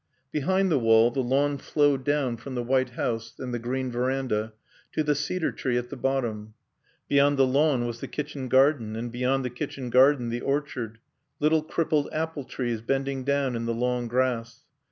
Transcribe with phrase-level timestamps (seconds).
[0.31, 4.53] Behind the wall the lawn flowed down from the white house and the green veranda
[4.93, 6.55] to the cedar tree at the bottom.
[7.07, 10.97] Beyond the lawn was the kitchen garden, and beyond the kitchen garden the orchard;
[11.39, 14.63] little crippled apple trees bending down in the long grass.